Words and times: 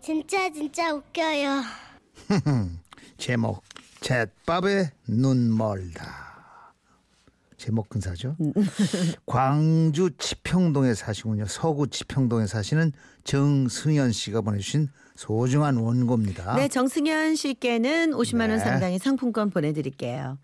진짜 0.00 0.50
진짜 0.50 0.94
웃겨요. 0.94 1.62
제목 3.18 3.62
잿밥에 4.00 4.90
눈 5.06 5.56
멀다. 5.56 6.30
제목 7.58 7.90
근사죠? 7.90 8.36
광주 9.26 10.10
치평동에 10.16 10.94
사시군요. 10.94 11.44
서구 11.46 11.88
치평동에 11.88 12.46
사시는 12.46 12.92
정승현 13.24 14.12
씨가 14.12 14.40
보내주신 14.40 14.88
소중한 15.14 15.76
원고입니다. 15.76 16.56
네, 16.56 16.68
정승현 16.68 17.36
씨께는 17.36 18.12
50만 18.12 18.48
원 18.48 18.50
네. 18.50 18.58
상당의 18.58 18.98
상품권 18.98 19.50
보내드릴게요. 19.50 20.38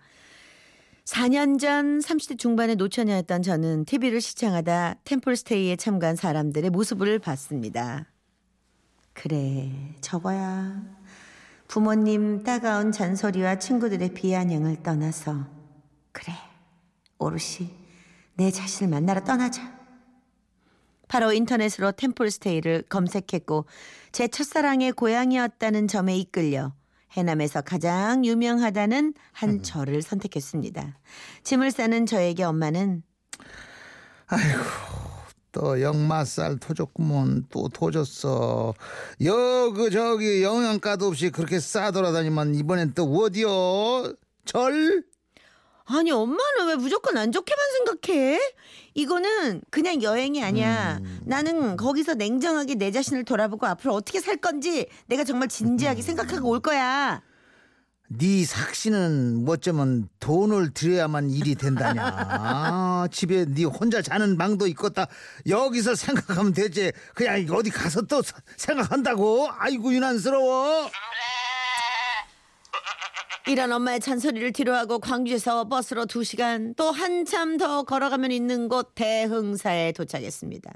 4년 1.06 1.58
전 1.58 2.00
30대 2.00 2.38
중반의 2.38 2.76
노처녀였던 2.76 3.42
저는 3.42 3.86
TV를 3.86 4.20
시청하다 4.20 4.96
템플스테이에 5.04 5.76
참가한 5.76 6.16
사람들의 6.16 6.68
모습을 6.68 7.18
봤습니다. 7.20 8.04
그래, 9.16 9.72
저거야. 10.02 10.82
부모님 11.68 12.44
따가운 12.44 12.92
잔소리와 12.92 13.58
친구들의 13.58 14.12
비아냥을 14.12 14.82
떠나서 14.82 15.46
그래, 16.12 16.34
오롯이 17.18 17.70
내 18.34 18.50
자신을 18.50 18.90
만나러 18.90 19.24
떠나자. 19.24 19.74
바로 21.08 21.32
인터넷으로 21.32 21.92
템플스테이를 21.92 22.82
검색했고 22.90 23.64
제 24.12 24.28
첫사랑의 24.28 24.92
고향이었다는 24.92 25.88
점에 25.88 26.16
이끌려 26.18 26.74
해남에서 27.16 27.62
가장 27.62 28.24
유명하다는 28.24 29.14
한 29.32 29.62
절을 29.62 30.02
선택했습니다. 30.02 30.98
짐을 31.42 31.70
싸는 31.70 32.04
저에게 32.04 32.42
엄마는 32.42 33.02
또 35.56 35.80
역마살 35.80 36.58
터졌구먼 36.58 37.46
또 37.50 37.68
터졌어. 37.70 38.74
여 39.24 39.72
그 39.74 39.90
저기 39.90 40.42
영양가도 40.42 41.06
없이 41.06 41.30
그렇게 41.30 41.58
싸돌아다니면 41.60 42.54
이번엔 42.54 42.92
또 42.94 43.04
어디요? 43.04 44.12
절? 44.44 45.02
아니 45.86 46.10
엄마는 46.10 46.66
왜 46.68 46.74
무조건 46.76 47.16
안 47.16 47.32
좋게만 47.32 47.58
생각해? 47.78 48.38
이거는 48.94 49.62
그냥 49.70 50.02
여행이 50.02 50.42
아니야. 50.44 51.00
나는 51.24 51.76
거기서 51.76 52.14
냉정하게 52.14 52.74
내 52.74 52.90
자신을 52.90 53.24
돌아보고 53.24 53.66
앞으로 53.66 53.94
어떻게 53.94 54.20
살 54.20 54.36
건지 54.36 54.86
내가 55.06 55.24
정말 55.24 55.48
진지하게 55.48 56.02
생각하고 56.02 56.48
올 56.50 56.60
거야. 56.60 57.22
네 58.08 58.44
삭시는 58.44 59.44
뭐 59.44 59.54
어쩌면 59.54 60.08
돈을 60.20 60.72
들여야만 60.74 61.30
일이 61.30 61.54
된다냐. 61.56 62.02
아, 62.06 63.08
집에 63.12 63.44
네 63.46 63.64
혼자 63.64 64.00
자는 64.00 64.36
방도 64.38 64.66
있겠다. 64.68 65.06
여기서 65.48 65.94
생각하면 65.96 66.52
되지. 66.52 66.92
그냥 67.14 67.44
어디 67.50 67.70
가서 67.70 68.02
또 68.02 68.22
사- 68.22 68.36
생각한다고. 68.56 69.48
아이고 69.58 69.92
유난스러워. 69.92 70.88
이런 73.48 73.70
엄마의 73.70 74.00
잔소리를 74.00 74.52
뒤로하고 74.52 74.98
광주에서 74.98 75.68
버스로 75.68 76.06
두시간 76.06 76.74
또 76.74 76.90
한참 76.90 77.56
더 77.58 77.84
걸어가면 77.84 78.32
있는 78.32 78.68
곳 78.68 78.94
대흥사에 78.96 79.92
도착했습니다. 79.92 80.72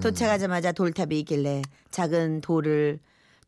도착하자마자 0.00 0.70
돌탑이 0.70 1.18
있길래 1.20 1.62
작은 1.90 2.40
돌을 2.40 3.00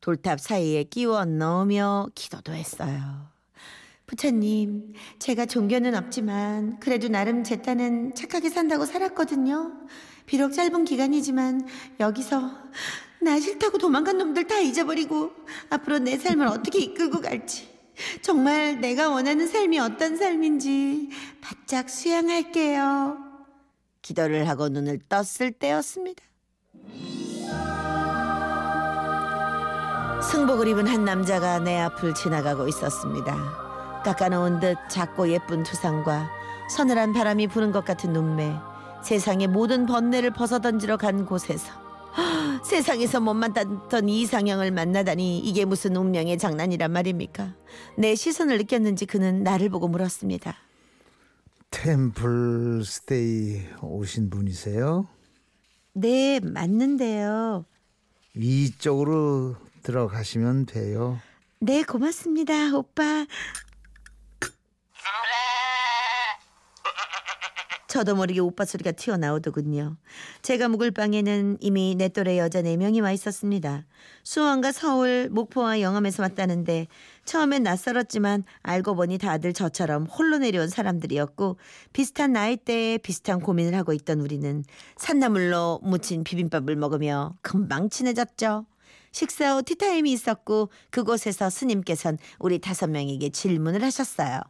돌탑 0.05 0.39
사이에 0.39 0.85
끼워 0.85 1.25
넣으며 1.25 2.09
기도도 2.15 2.53
했어요. 2.53 3.31
부처님, 4.05 4.93
제가 5.19 5.47
종교는 5.47 5.95
없지만 5.95 6.79
그래도 6.79 7.09
나름 7.09 7.43
제 7.43 7.63
딴은 7.63 8.15
착하게 8.15 8.51
산다고 8.51 8.85
살았거든요. 8.85 9.73
비록 10.27 10.53
짧은 10.53 10.85
기간이지만 10.85 11.67
여기서 12.01 12.51
나 13.23 13.41
싫다고 13.41 13.79
도망간 13.79 14.19
놈들 14.19 14.47
다 14.47 14.59
잊어버리고 14.61 15.33
앞으로 15.71 16.01
내 16.01 16.19
삶을 16.19 16.49
어떻게 16.49 16.81
이끌고 16.81 17.23
갈지 17.23 17.67
정말 18.21 18.83
내가 18.83 19.09
원하는 19.09 19.47
삶이 19.47 19.79
어떤 19.79 20.19
삶인지 20.19 21.09
바짝 21.41 21.89
수양할게요. 21.89 23.17
기도를 24.03 24.51
하고 24.51 24.69
눈을 24.69 24.99
떴을 25.09 25.53
때였습니다. 25.53 26.23
승복을 30.31 30.69
입은 30.69 30.87
한 30.87 31.05
남자가 31.05 31.59
내 31.59 31.79
앞을 31.79 32.15
지나가고 32.15 32.67
있었습니다. 32.69 34.03
깎아놓은 34.05 34.61
듯 34.61 34.77
작고 34.89 35.29
예쁜 35.31 35.63
두상과 35.63 36.31
서늘한 36.71 37.13
바람이 37.13 37.47
부는 37.49 37.73
것 37.73 37.85
같은 37.85 38.13
눈매, 38.13 38.55
세상의 39.03 39.49
모든 39.49 39.87
번뇌를 39.87 40.33
벗어던지러 40.33 40.97
간 40.97 41.27
곳에서 41.27 41.73
헉, 42.17 42.65
세상에서 42.65 43.21
못 43.21 43.35
만났던 43.35 44.09
이상형을 44.09 44.71
만나다니 44.71 45.39
이게 45.41 45.65
무슨 45.65 45.97
운명의 45.97 46.39
장난이란 46.39 46.91
말입니까? 46.91 47.55
내 47.99 48.15
시선을 48.15 48.59
느꼈는지 48.59 49.07
그는 49.07 49.43
나를 49.43 49.69
보고 49.69 49.89
물었습니다. 49.89 50.55
템플 51.71 52.83
스테이 52.85 53.63
오신 53.83 54.31
분이세요? 54.31 55.09
네, 55.95 56.41
맞는데요. 56.41 57.65
위쪽으로 58.35 59.57
들어가시면 59.85 60.67
돼요. 60.67 61.21
네, 61.61 61.85
고맙습니다, 61.85 62.77
오빠. 62.77 63.27
저도 67.95 68.17
모르게 68.17 68.41
오빠 68.41 68.65
소리가 68.65 68.91
튀어나오더군요. 68.91 69.97
제가 70.43 70.67
묵을 70.67 70.91
방에는 70.91 71.59
이미 71.61 71.95
내 71.95 72.09
또래 72.09 72.39
여자 72.39 72.61
네명이 72.61 73.01
와 73.01 73.13
있었습니다. 73.13 73.87
수원과 74.25 74.73
서울, 74.73 75.29
목포와 75.31 75.81
영암에서 75.81 76.25
왔다는데 76.25 76.89
처음엔 77.25 77.63
낯설었지만 77.63 78.43
알고 78.65 78.97
보니 78.97 79.19
다들 79.19 79.53
저처럼 79.53 80.07
홀로 80.07 80.39
내려온 80.39 80.69
사람들이었고 80.69 81.57
비슷한 81.93 82.33
나이대에 82.33 82.99
비슷한 82.99 83.39
고민을 83.39 83.77
하고 83.77 83.93
있던 83.93 84.21
우리는 84.21 84.65
산나물로 84.97 85.79
무친 85.85 86.25
비빔밥을 86.25 86.75
먹으며 86.75 87.37
금방 87.43 87.91
친해졌죠. 87.91 88.67
식사 89.15 89.55
후 89.55 89.63
티타임이 89.63 90.11
있었고 90.11 90.71
그곳에서 90.91 91.49
스님께선 91.49 92.19
우리 92.41 92.59
다섯 92.59 92.91
명에게 92.91 93.31
질문을 93.31 93.85
하셨어요. 93.85 94.41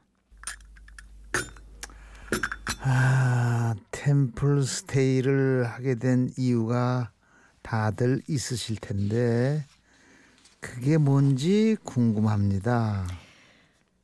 아, 2.80 3.74
템플 3.90 4.62
스테이를 4.62 5.64
하게 5.64 5.96
된 5.96 6.30
이유가 6.38 7.12
다들 7.60 8.22
있으실 8.26 8.76
텐데 8.76 9.66
그게 10.60 10.96
뭔지 10.96 11.76
궁금합니다. 11.84 13.06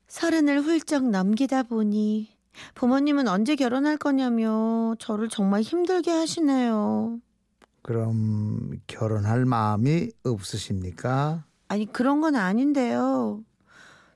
서른을 0.09 0.61
훌쩍 0.61 1.09
넘기다 1.09 1.63
보니 1.63 2.37
부모님은 2.75 3.29
언제 3.29 3.57
결혼할 3.57 3.97
거냐며 3.97 4.95
저를 4.99 5.31
정말 5.31 5.63
힘들게 5.63 6.11
하시네요. 6.11 7.19
그럼 7.83 8.73
결혼할 8.87 9.45
마음이 9.45 10.11
없으십니까? 10.25 11.45
아니 11.69 11.91
그런 11.91 12.21
건 12.21 12.37
아닌데요. 12.37 13.43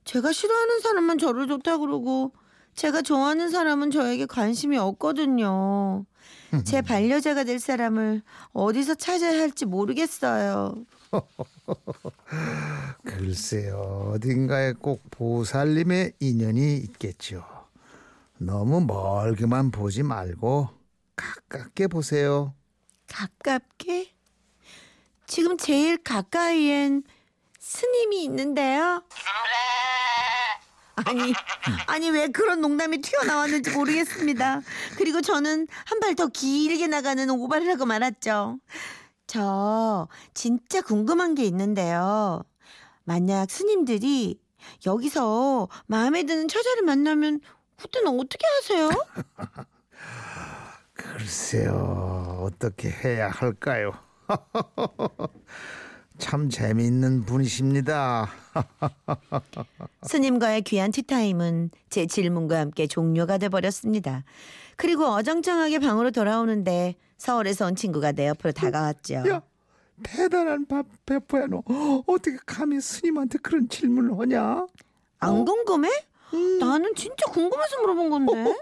제가 0.05 0.33
싫어하는 0.33 0.81
사람만 0.81 1.19
저를 1.19 1.47
좋다 1.47 1.79
그러고 1.79 2.33
제가 2.75 3.03
좋아하는 3.03 3.51
사람은 3.51 3.91
저에게 3.91 4.27
관심이 4.27 4.77
없거든요. 4.77 6.05
제 6.65 6.83
반려자가 6.83 7.45
될 7.45 7.59
사람을 7.59 8.23
어디서 8.53 8.95
찾아야 8.97 9.41
할지 9.41 9.65
모르겠어요. 9.65 10.85
글쎄요, 13.05 14.11
어딘가에 14.15 14.73
꼭 14.73 15.03
보살님의 15.11 16.15
인연이 16.21 16.77
있겠죠. 16.79 17.45
너무 18.39 18.81
멀게만 18.85 19.71
보지 19.71 20.03
말고 20.03 20.69
가깝게 21.17 21.87
보세요. 21.87 22.55
가깝게? 23.15 24.13
지금 25.27 25.57
제일 25.57 25.97
가까이엔 26.03 27.05
스님이 27.61 28.25
있는데요. 28.25 29.05
아니, 30.97 31.33
아니 31.87 32.11
왜 32.11 32.29
그런 32.29 32.61
농담이 32.61 32.99
튀어나왔는지 33.01 33.71
모르겠습니다. 33.71 34.61
그리고 34.97 35.21
저는 35.21 35.67
한 35.87 36.01
발 36.01 36.15
더 36.15 36.27
길게 36.29 36.87
나가는 36.89 37.29
오바를 37.31 37.69
하고 37.71 37.87
말았죠. 37.87 38.59
저 39.27 40.09
진짜 40.35 40.81
궁금한 40.83 41.35
게 41.35 41.45
있는데요. 41.45 42.43
만약 43.05 43.51
스님들이 43.51 44.41
여기서 44.87 45.69
마음에 45.87 46.25
드는 46.25 46.47
처자를 46.49 46.83
만나면 46.83 47.41
그때는 47.77 48.19
어떻게 48.19 48.47
하세요? 48.59 48.89
글쎄요, 51.13 52.39
어떻게 52.41 52.91
해야 52.91 53.29
할까요? 53.29 53.93
참 56.19 56.49
재미있는 56.49 57.25
분이십니다. 57.25 58.31
스님과의 60.03 60.63
귀한 60.63 60.91
티타임은 60.93 61.71
제 61.91 62.07
질문과 62.07 62.59
함께 62.61 62.87
종료가 62.87 63.39
돼 63.39 63.49
버렸습니다. 63.49 64.25
그리고 64.77 65.07
어정쩡하게 65.07 65.79
방으로 65.81 66.11
돌아오는데 66.11 66.95
서울에서 67.19 67.67
온 67.67 67.77
친구가 67.77 68.13
내 68.13 68.29
옆으로 68.29 68.53
다가왔죠. 68.53 69.15
야, 69.29 69.43
대단한 70.03 70.67
밥 70.67 70.87
배포야 71.05 71.47
너 71.47 71.63
어떻게 72.07 72.39
감히 72.47 72.81
스님한테 72.81 73.39
그런 73.39 73.69
질문을 73.69 74.19
하냐? 74.19 74.67
안 75.19 75.45
궁금해? 75.45 75.89
나는 76.61 76.95
진짜 76.95 77.27
궁금해서 77.31 77.81
물어본 77.81 78.11
건데. 78.11 78.55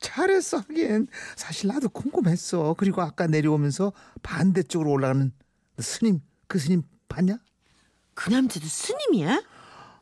잘했어 0.00 0.58
하긴 0.58 1.08
사실 1.36 1.68
나도 1.68 1.88
궁금했어 1.88 2.74
그리고 2.78 3.02
아까 3.02 3.26
내려오면서 3.26 3.92
반대쪽으로 4.22 4.90
올라가는 4.90 5.32
스님 5.78 6.20
그 6.46 6.58
스님 6.58 6.82
봤냐? 7.08 7.38
그 8.14 8.30
남자도 8.30 8.66
스님이야? 8.66 9.42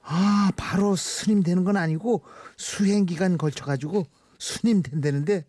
아 0.02 0.50
바로 0.56 0.96
스님 0.96 1.42
되는 1.42 1.64
건 1.64 1.76
아니고 1.76 2.22
수행 2.56 3.06
기간 3.06 3.38
걸쳐 3.38 3.64
가지고 3.64 4.06
스님 4.38 4.82
된다는데 4.82 5.46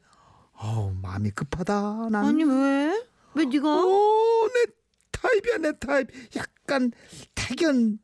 어우 0.53 0.93
마음이 1.01 1.31
급하다 1.31 2.09
난 2.11 2.25
아니 2.25 2.43
왜? 2.43 3.03
왜 3.33 3.45
네가? 3.45 3.85
오, 3.85 4.47
내 4.53 4.65
타입이야 5.11 5.57
내 5.57 5.77
타입 5.77 6.07
약간 6.37 6.91
태견 7.35 7.99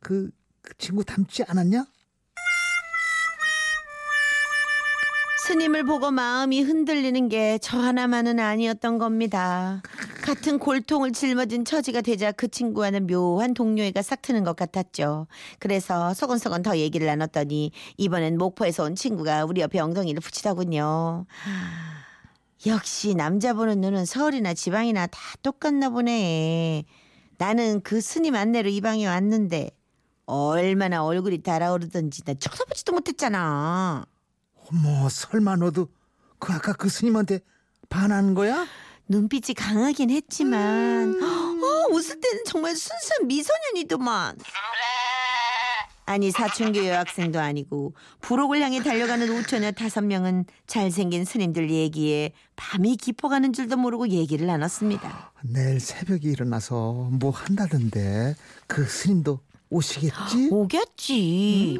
그, 0.00 0.30
그 0.62 0.74
친구 0.78 1.04
닮지 1.04 1.42
않았냐? 1.44 1.84
스님을 5.46 5.84
보고 5.84 6.10
마음이 6.10 6.62
흔들리는 6.62 7.28
게 7.28 7.58
저 7.60 7.78
하나만은 7.78 8.38
아니었던 8.38 8.98
겁니다. 8.98 9.82
같은 10.22 10.58
골통을 10.58 11.12
짊어진 11.12 11.64
처지가 11.64 12.00
되자 12.00 12.30
그 12.32 12.48
친구와는 12.48 13.06
묘한 13.08 13.52
동료애가 13.54 14.02
싹 14.02 14.22
트는 14.22 14.44
것 14.44 14.54
같았죠. 14.56 15.26
그래서 15.58 16.14
소곤소곤 16.14 16.62
더 16.62 16.76
얘기를 16.76 17.06
나눴더니 17.06 17.72
이번엔 17.96 18.38
목포에서 18.38 18.84
온 18.84 18.94
친구가 18.94 19.44
우리 19.44 19.60
옆에 19.60 19.80
엉덩이를 19.80 20.20
붙이더군요. 20.20 21.26
역시 22.66 23.14
남자 23.14 23.52
보는 23.52 23.80
눈은 23.80 24.04
서울이나 24.04 24.54
지방이나 24.54 25.08
다 25.08 25.18
똑같나 25.42 25.90
보네. 25.90 26.84
나는 27.38 27.80
그 27.82 28.00
스님 28.00 28.36
안내로 28.36 28.68
이 28.70 28.80
방에 28.80 29.06
왔는데 29.06 29.70
얼마나 30.26 31.04
얼굴이 31.04 31.42
달아오르던지 31.42 32.22
나 32.22 32.34
쳐다보지도 32.34 32.92
못했잖아. 32.92 34.04
어머 34.72 35.08
설마 35.08 35.56
너도 35.56 35.88
그 36.38 36.52
아까 36.52 36.72
그 36.72 36.88
스님한테 36.88 37.40
반하는 37.88 38.34
거야? 38.34 38.66
눈빛이 39.08 39.54
강하긴 39.54 40.10
했지만 40.10 41.22
어, 41.22 41.86
웃을 41.92 42.18
때는 42.20 42.44
정말 42.46 42.74
순수한 42.74 43.26
미소년이더만. 43.26 44.38
아니 46.04 46.30
사춘기 46.32 46.88
여학생도 46.88 47.38
아니고 47.38 47.94
부록을 48.20 48.60
향해 48.60 48.82
달려가는 48.82 49.28
우처녀 49.28 49.70
다섯 49.70 50.00
명은 50.02 50.46
잘생긴 50.66 51.24
스님들 51.24 51.70
얘기에 51.70 52.32
밤이 52.56 52.96
깊어가는 52.96 53.52
줄도 53.52 53.76
모르고 53.76 54.08
얘기를 54.08 54.46
나눴습니다. 54.46 55.32
내일 55.42 55.78
새벽에 55.78 56.28
일어나서 56.28 57.08
뭐 57.12 57.30
한다던데 57.30 58.34
그 58.66 58.84
스님도 58.84 59.40
오시겠지? 59.70 60.48
오겠지. 60.50 61.78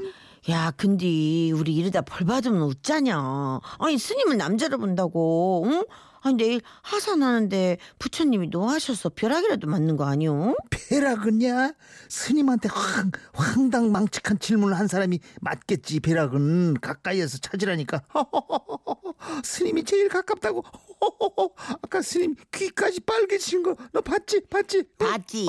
야, 0.51 0.73
근데 0.77 1.07
우리 1.53 1.75
이러다 1.77 2.03
벌 2.03 2.27
받으면 2.27 2.63
어쩌냐. 2.63 3.61
아니 3.79 3.97
스님은 3.99 4.39
남자를 4.39 4.79
본다고. 4.79 5.63
응? 5.67 5.85
아니 6.25 6.37
내일 6.37 6.61
하산하는데 6.83 7.79
부처님이 7.99 8.49
노하셔서 8.49 9.11
벼락이라도 9.11 9.67
맞는 9.67 9.97
거 9.97 10.05
아니오? 10.05 10.55
배락은야 10.71 11.73
스님한테 12.09 12.69
황, 12.73 13.11
황당망측한 13.33 14.39
질문을 14.39 14.79
한 14.79 14.87
사람이 14.87 15.19
맞겠지 15.41 15.99
배락은 15.99 16.75
가까이에서 16.81 17.39
찾으라니까 17.39 18.03
스님이 19.43 19.83
제일 19.83 20.09
가깝다고 20.09 20.63
아까 21.83 22.01
스님 22.03 22.37
귀까지 22.53 23.01
빨개지신 23.01 23.65
거너 23.65 24.01
봤지 24.05 24.43
봤지 24.49 24.85
봤지. 24.97 25.47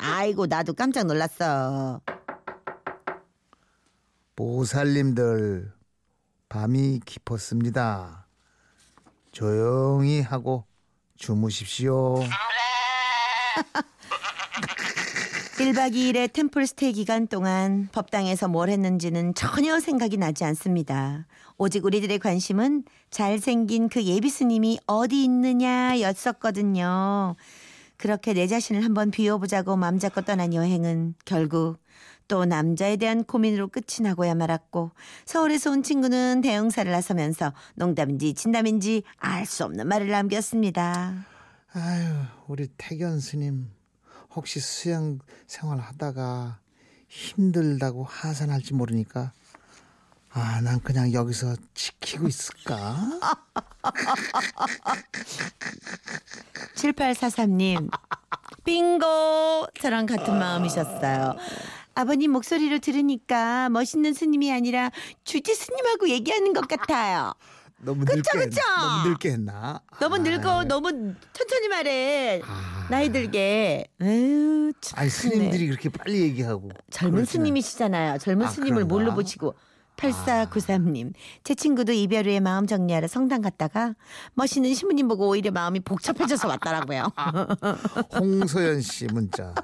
아이고 0.00 0.44
나도 0.46 0.74
깜짝 0.74 1.06
놀랐어. 1.06 2.02
보살님들 4.36 5.72
밤이 6.48 7.00
깊었습니다 7.04 8.26
조용히 9.32 10.20
하고 10.20 10.64
주무십시오 11.16 12.22
1박 15.58 15.94
2일의 15.94 16.32
템플 16.32 16.66
스테이 16.66 16.92
기간 16.92 17.28
동안 17.28 17.88
법당에서 17.92 18.48
뭘 18.48 18.70
했는지는 18.70 19.34
전혀 19.34 19.78
생각이 19.78 20.16
나지 20.16 20.42
않습니다. 20.44 21.26
오직 21.56 21.84
우리들의 21.84 22.18
관심은 22.18 22.82
잘생긴 23.10 23.88
그 23.88 24.02
예비 24.02 24.30
스님이 24.30 24.80
어디 24.86 25.22
있느냐였었거든요. 25.22 27.36
그렇게 27.96 28.34
내 28.34 28.48
자신을 28.48 28.84
한번 28.84 29.12
비워보자고 29.12 29.76
맘 29.76 30.00
잡고 30.00 30.22
떠난 30.22 30.54
여행은 30.54 31.14
결국 31.24 31.78
또 32.28 32.44
남자에 32.44 32.96
대한 32.96 33.24
고민으로 33.24 33.68
끝이 33.68 34.00
나고야 34.02 34.34
말았고 34.34 34.92
서울에서 35.26 35.70
온 35.72 35.82
친구는 35.82 36.40
대응사를 36.40 36.90
나서면서 36.90 37.52
농담인지 37.74 38.34
진담인지 38.34 39.02
알 39.18 39.44
수 39.46 39.64
없는 39.64 39.86
말을 39.88 40.08
남겼습니다. 40.08 41.26
아유 41.74 42.14
우리 42.46 42.68
태견 42.78 43.20
스님 43.20 43.68
혹시 44.34 44.60
수양 44.60 45.18
생활 45.46 45.80
하다가 45.80 46.58
힘들다고 47.08 48.04
하산할지 48.04 48.74
모르니까 48.74 49.32
아 50.30 50.60
난 50.62 50.80
그냥 50.80 51.12
여기서 51.12 51.54
지키고 51.74 52.26
있을까 52.26 52.96
7843님, 56.74 57.90
빙고! 58.64 59.66
저랑 59.80 60.06
같은 60.06 60.38
마음이셨어요. 60.38 61.36
아버님 61.94 62.32
목소리로 62.32 62.78
들으니까 62.78 63.68
멋있는 63.70 64.12
스님이 64.14 64.52
아니라 64.52 64.90
주지 65.24 65.54
스님하고 65.54 66.08
얘기하는 66.08 66.52
것 66.52 66.66
같아요. 66.68 67.34
너무 67.78 68.04
그쵸, 68.04 68.16
늙게 68.16 68.38
그쵸? 68.46 68.60
했나? 68.60 68.96
너무 68.96 69.08
늙게 69.08 69.30
했나 69.30 69.80
너무 70.00 70.14
아, 70.14 70.18
늙어, 70.18 70.64
너무 70.64 70.90
천천히 71.32 71.68
말해. 71.68 72.40
아. 72.44 72.86
나이 72.90 73.10
들게. 73.12 73.86
에휴, 74.00 74.72
참. 74.80 74.98
아니 75.00 75.10
스님들이 75.10 75.66
그렇게 75.68 75.88
빨리 75.90 76.20
얘기하고 76.22 76.70
젊은 76.90 77.22
그러지는- 77.24 77.26
스님이시잖아요. 77.28 78.18
젊은 78.18 78.46
아, 78.46 78.48
스님을 78.50 78.74
그런가? 78.86 78.94
뭘로 78.94 79.14
보시고. 79.14 79.54
8493님. 79.96 81.12
제 81.44 81.54
친구도 81.54 81.92
이별 81.92 82.24
후에 82.26 82.40
마음 82.40 82.66
정리하러 82.66 83.06
성당 83.06 83.42
갔다가 83.42 83.94
멋있는 84.34 84.74
신부님 84.74 85.06
보고 85.06 85.28
오히려 85.28 85.52
마음이 85.52 85.80
복잡해져서 85.80 86.48
왔더라고요. 86.48 87.12
홍소연 88.18 88.80
씨 88.80 89.06
문자 89.06 89.54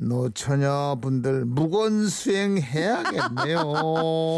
노처녀분들 0.00 1.44
무건 1.44 2.08
수행해야겠네요 2.08 3.62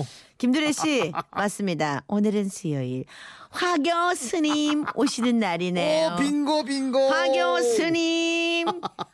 김두래 0.42 0.73
씨 0.73 1.12
맞습니다. 1.31 2.02
오늘은 2.09 2.49
수요일 2.49 3.04
화교 3.50 4.14
스님 4.16 4.85
오시는 4.97 5.38
날이네요. 5.38 6.14
오 6.14 6.16
빙고 6.16 6.64
빙고 6.64 6.99
화교 6.99 7.62
스님 7.62 8.66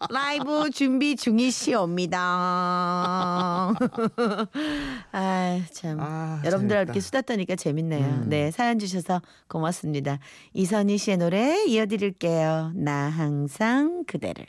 라이브 0.09 0.71
준비 0.71 1.17
중이시옵니다. 1.17 2.19
아참 5.13 5.99
아, 6.01 6.41
여러분들과 6.47 6.79
재밌다. 6.79 6.83
이렇게 6.83 7.01
수다 7.01 7.21
떠니까 7.21 7.57
재밌네요. 7.57 8.07
음. 8.07 8.25
네 8.31 8.51
사연 8.51 8.79
주셔서 8.79 9.21
고맙습니다. 9.49 10.21
이선희 10.55 10.97
씨의 10.97 11.19
노래 11.19 11.63
이어드릴게요. 11.67 12.73
나 12.75 13.11
항상 13.11 14.05
그대를. 14.07 14.47